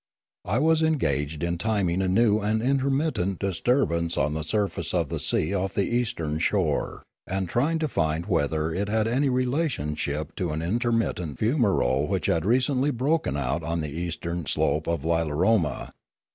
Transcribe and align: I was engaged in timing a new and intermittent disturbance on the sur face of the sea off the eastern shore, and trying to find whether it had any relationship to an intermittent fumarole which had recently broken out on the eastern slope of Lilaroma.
I 0.45 0.57
was 0.57 0.81
engaged 0.81 1.43
in 1.43 1.59
timing 1.59 2.01
a 2.01 2.07
new 2.07 2.39
and 2.39 2.59
intermittent 2.59 3.37
disturbance 3.37 4.17
on 4.17 4.33
the 4.33 4.41
sur 4.43 4.67
face 4.67 4.95
of 4.95 5.09
the 5.09 5.19
sea 5.19 5.53
off 5.53 5.75
the 5.75 5.87
eastern 5.87 6.39
shore, 6.39 7.03
and 7.27 7.47
trying 7.47 7.77
to 7.77 7.87
find 7.87 8.25
whether 8.25 8.73
it 8.73 8.89
had 8.89 9.07
any 9.07 9.29
relationship 9.29 10.35
to 10.37 10.53
an 10.53 10.61
intermittent 10.63 11.37
fumarole 11.37 12.07
which 12.07 12.25
had 12.25 12.45
recently 12.45 12.89
broken 12.89 13.37
out 13.37 13.61
on 13.61 13.81
the 13.81 13.91
eastern 13.95 14.47
slope 14.47 14.87
of 14.87 15.05
Lilaroma. 15.05 15.93